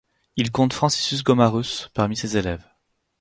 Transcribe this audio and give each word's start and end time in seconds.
Il 0.35 0.51
compte 0.51 0.73
Franciscus 0.73 1.23
Gomarus 1.23 1.91
parmi 1.93 2.17
ses 2.17 2.35
élèves. 2.35 2.67